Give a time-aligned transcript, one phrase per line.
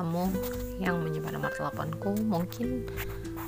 [0.00, 0.32] kamu
[0.80, 2.88] yang menyimpan nomor teleponku mungkin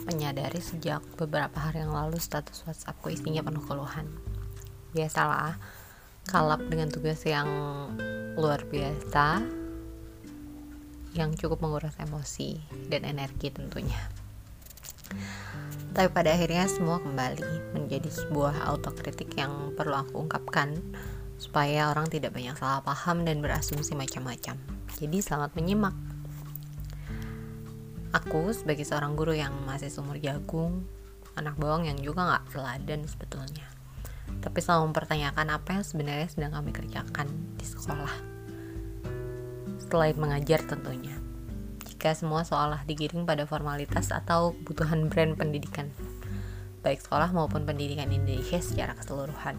[0.05, 4.05] menyadari sejak beberapa hari yang lalu status WhatsAppku isinya penuh keluhan.
[4.93, 5.57] Biasalah,
[6.29, 7.49] kalap dengan tugas yang
[8.37, 9.41] luar biasa
[11.17, 12.61] yang cukup menguras emosi
[12.93, 14.13] dan energi tentunya.
[15.97, 20.77] Tapi pada akhirnya semua kembali menjadi sebuah autokritik yang perlu aku ungkapkan
[21.41, 24.61] supaya orang tidak banyak salah paham dan berasumsi macam-macam.
[25.01, 26.12] Jadi selamat menyimak.
[28.13, 30.85] Aku sebagai seorang guru yang masih sumur jagung,
[31.33, 33.65] anak bawang yang juga nggak teladan sebetulnya.
[34.45, 38.13] Tapi selalu mempertanyakan apa yang sebenarnya sedang kami kerjakan di sekolah.
[39.89, 41.17] Selain mengajar tentunya.
[41.89, 45.89] Jika semua seolah digiring pada formalitas atau kebutuhan brand pendidikan,
[46.85, 49.57] baik sekolah maupun pendidikan Indonesia secara keseluruhan.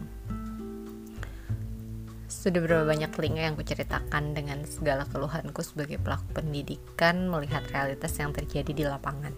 [2.33, 8.33] Sudah berapa banyak telinga yang kuceritakan dengan segala keluhanku sebagai pelaku pendidikan melihat realitas yang
[8.33, 9.37] terjadi di lapangan.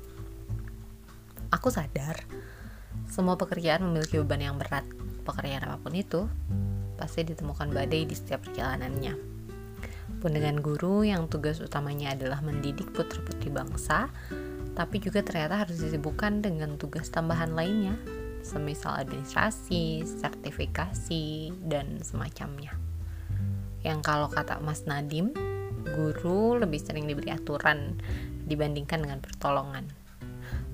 [1.52, 2.24] Aku sadar,
[3.12, 4.88] semua pekerjaan memiliki beban yang berat.
[5.28, 6.24] Pekerjaan apa pun itu,
[6.96, 9.14] pasti ditemukan badai di setiap perjalanannya.
[10.24, 14.08] Pun dengan guru yang tugas utamanya adalah mendidik putri-putri bangsa,
[14.72, 18.00] tapi juga ternyata harus disibukkan dengan tugas tambahan lainnya,
[18.40, 22.85] semisal administrasi, sertifikasi, dan semacamnya
[23.86, 25.30] yang kalau kata Mas Nadim,
[25.94, 28.02] guru lebih sering diberi aturan
[28.50, 29.86] dibandingkan dengan pertolongan.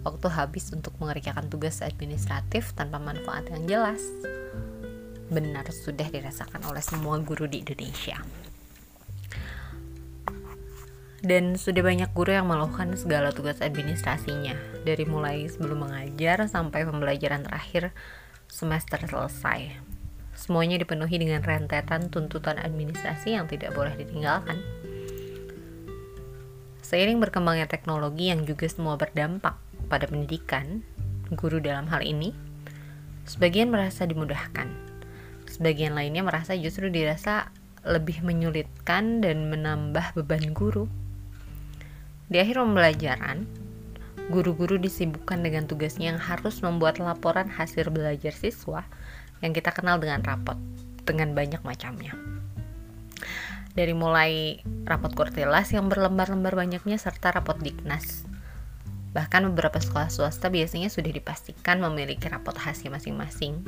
[0.07, 4.01] Waktu habis untuk mengerjakan tugas administratif tanpa manfaat yang jelas.
[5.27, 8.17] Benar sudah dirasakan oleh semua guru di Indonesia.
[11.21, 17.45] Dan sudah banyak guru yang melakukan segala tugas administrasinya, dari mulai sebelum mengajar sampai pembelajaran
[17.45, 17.93] terakhir
[18.49, 19.91] semester selesai
[20.35, 24.57] Semuanya dipenuhi dengan rentetan tuntutan administrasi yang tidak boleh ditinggalkan.
[26.81, 29.55] Seiring berkembangnya teknologi yang juga semua berdampak
[29.87, 30.83] pada pendidikan,
[31.31, 32.35] guru dalam hal ini,
[33.23, 34.67] sebagian merasa dimudahkan,
[35.47, 37.47] sebagian lainnya merasa justru dirasa
[37.87, 40.91] lebih menyulitkan dan menambah beban guru.
[42.31, 43.47] Di akhir pembelajaran,
[44.31, 48.87] guru-guru disibukkan dengan tugasnya yang harus membuat laporan hasil belajar siswa
[49.41, 50.57] yang kita kenal dengan rapot
[51.03, 52.13] dengan banyak macamnya.
[53.71, 58.27] Dari mulai rapot kurtilas yang berlembar-lembar banyaknya serta rapot diknas.
[59.11, 63.63] Bahkan beberapa sekolah swasta biasanya sudah dipastikan memiliki rapot hasil masing-masing.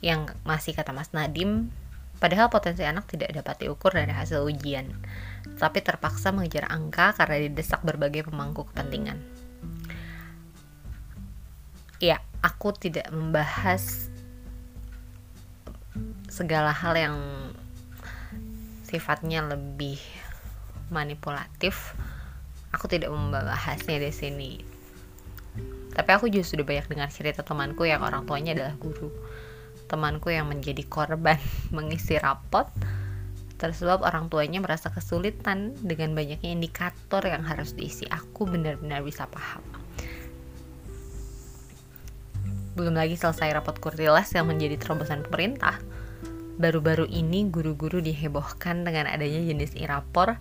[0.00, 1.74] Yang masih kata Mas Nadim,
[2.22, 4.90] padahal potensi anak tidak dapat diukur dari hasil ujian,
[5.58, 9.18] tapi terpaksa mengejar angka karena didesak berbagai pemangku kepentingan.
[12.00, 14.08] Ya, aku tidak membahas
[16.30, 17.16] segala hal yang
[18.86, 20.00] sifatnya lebih
[20.88, 21.94] manipulatif.
[22.70, 24.50] Aku tidak membahasnya di sini.
[25.90, 29.10] Tapi aku juga sudah banyak dengar cerita temanku yang orang tuanya adalah guru.
[29.90, 31.38] Temanku yang menjadi korban
[31.76, 32.70] mengisi rapot.
[33.60, 38.08] Tersebab orang tuanya merasa kesulitan dengan banyaknya indikator yang harus diisi.
[38.08, 39.79] Aku benar-benar bisa paham
[42.80, 45.76] belum lagi selesai rapat kurtilas yang menjadi terobosan pemerintah.
[46.56, 50.40] Baru-baru ini guru-guru dihebohkan dengan adanya jenis e-rapor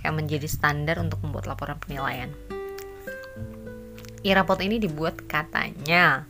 [0.00, 2.32] yang menjadi standar untuk membuat laporan penilaian.
[4.24, 6.24] E-raport ini dibuat katanya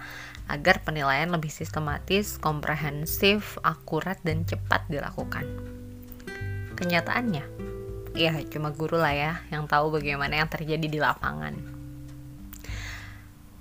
[0.50, 5.46] agar penilaian lebih sistematis, komprehensif, akurat, dan cepat dilakukan.
[6.74, 7.46] Kenyataannya,
[8.18, 11.73] ya cuma guru lah ya yang tahu bagaimana yang terjadi di lapangan.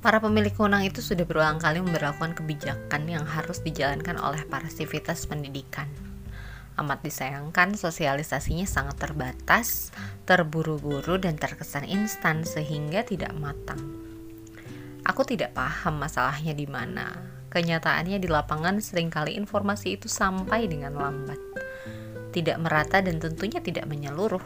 [0.04, 5.24] Para pemilik wewenang itu sudah berulang kali memperlakukan kebijakan yang harus dijalankan oleh para sivitas
[5.24, 5.88] pendidikan.
[6.76, 9.96] Amat disayangkan sosialisasinya sangat terbatas,
[10.28, 13.80] terburu-buru dan terkesan instan sehingga tidak matang.
[15.08, 17.08] Aku tidak paham masalahnya di mana.
[17.48, 21.40] Kenyataannya di lapangan sering kali informasi itu sampai dengan lambat.
[22.36, 24.44] Tidak merata dan tentunya tidak menyeluruh.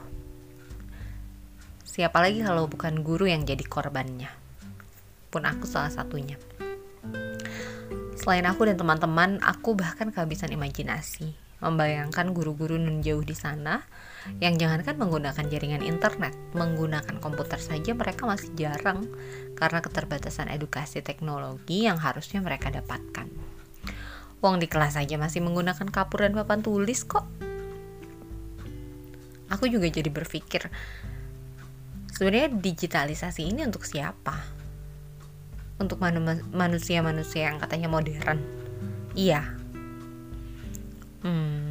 [1.81, 4.46] Siapa lagi kalau bukan guru yang jadi korbannya?
[5.27, 6.39] Pun aku salah satunya.
[8.17, 13.81] Selain aku dan teman-teman, aku bahkan kehabisan imajinasi membayangkan guru-guru nun jauh di sana
[14.37, 19.09] yang jangankan menggunakan jaringan internet, menggunakan komputer saja mereka masih jarang
[19.57, 23.25] karena keterbatasan edukasi teknologi yang harusnya mereka dapatkan.
[24.37, 27.25] Wong di kelas saja masih menggunakan kapur dan papan tulis kok.
[29.47, 30.67] Aku juga jadi berpikir,
[32.11, 34.35] sebenarnya digitalisasi ini untuk siapa?
[35.77, 36.01] Untuk
[36.53, 38.41] manusia-manusia yang katanya modern
[39.17, 39.57] iya
[41.21, 41.67] hmm,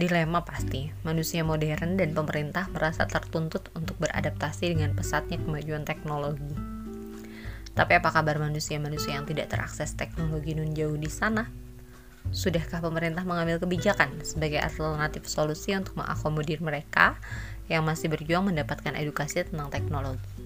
[0.00, 0.88] dilema pasti.
[1.04, 6.56] Manusia modern dan pemerintah merasa tertuntut untuk beradaptasi dengan pesatnya kemajuan teknologi.
[7.76, 11.46] Tapi apa kabar manusia-manusia yang tidak terakses teknologi nun jauh di sana?
[12.32, 17.16] Sudahkah pemerintah mengambil kebijakan sebagai alternatif solusi untuk mengakomodir mereka
[17.70, 20.39] yang masih berjuang mendapatkan edukasi tentang teknologi?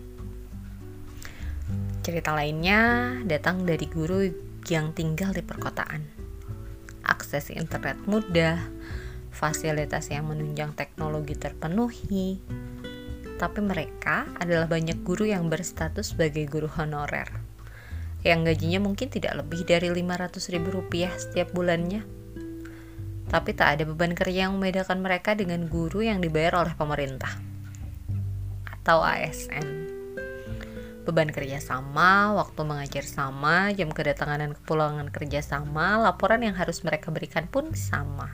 [2.05, 4.29] Cerita lainnya datang dari guru
[4.69, 6.05] yang tinggal di perkotaan.
[7.01, 8.61] Akses internet mudah,
[9.33, 12.45] fasilitas yang menunjang teknologi terpenuhi,
[13.41, 17.55] tapi mereka adalah banyak guru yang berstatus sebagai guru honorer
[18.25, 22.01] yang gajinya mungkin tidak lebih dari 500 ribu rupiah setiap bulannya.
[23.29, 27.37] Tapi tak ada beban kerja yang membedakan mereka dengan guru yang dibayar oleh pemerintah
[28.65, 29.84] atau ASN
[31.05, 36.81] beban kerja sama, waktu mengajar sama, jam kedatangan dan kepulangan kerja sama, laporan yang harus
[36.81, 38.33] mereka berikan pun sama.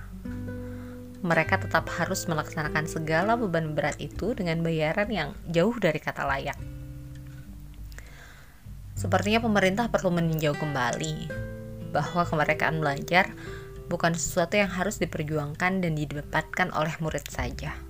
[1.21, 6.57] Mereka tetap harus melaksanakan segala beban berat itu dengan bayaran yang jauh dari kata layak.
[8.95, 11.29] Sepertinya pemerintah perlu meninjau kembali
[11.91, 13.35] bahwa kemerdekaan belajar
[13.91, 17.90] bukan sesuatu yang harus diperjuangkan dan didapatkan oleh murid saja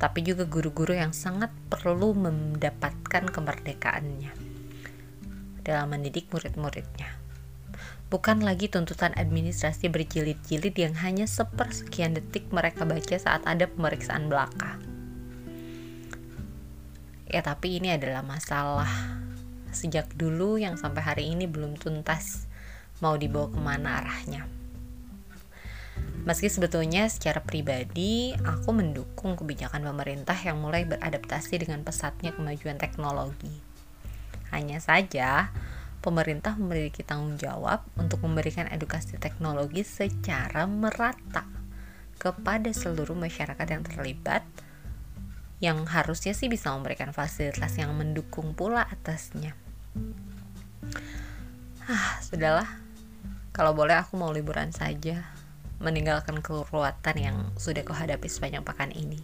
[0.00, 4.32] tapi juga guru-guru yang sangat perlu mendapatkan kemerdekaannya
[5.60, 7.20] dalam mendidik murid-muridnya.
[8.10, 14.80] Bukan lagi tuntutan administrasi berjilid-jilid yang hanya sepersekian detik mereka baca saat ada pemeriksaan belaka.
[17.30, 18.90] Ya tapi ini adalah masalah
[19.70, 22.50] sejak dulu yang sampai hari ini belum tuntas
[22.98, 24.59] mau dibawa ke mana arahnya.
[26.20, 33.56] Meski sebetulnya secara pribadi aku mendukung kebijakan pemerintah yang mulai beradaptasi dengan pesatnya kemajuan teknologi.
[34.52, 35.48] Hanya saja,
[36.04, 41.48] pemerintah memiliki tanggung jawab untuk memberikan edukasi teknologi secara merata
[42.20, 44.44] kepada seluruh masyarakat yang terlibat
[45.60, 49.56] yang harusnya sih bisa memberikan fasilitas yang mendukung pula atasnya.
[51.88, 52.68] Ah, sudahlah.
[53.56, 55.39] Kalau boleh aku mau liburan saja
[55.80, 59.18] meninggalkan keruatan yang sudah kuhadapi sepanjang pekan ini.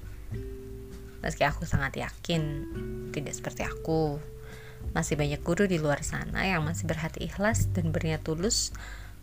[1.20, 2.64] Meski aku sangat yakin
[3.12, 4.16] tidak seperti aku,
[4.96, 8.72] masih banyak guru di luar sana yang masih berhati ikhlas dan berniat tulus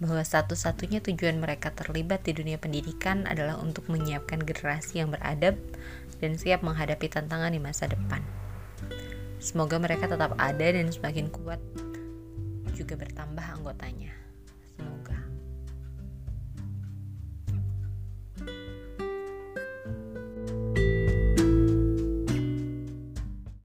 [0.01, 5.57] bahwa satu-satunya tujuan mereka terlibat di dunia pendidikan adalah untuk menyiapkan generasi yang beradab
[6.19, 8.21] dan siap menghadapi tantangan di masa depan.
[9.43, 11.59] Semoga mereka tetap ada dan semakin kuat
[12.73, 14.22] juga bertambah anggotanya.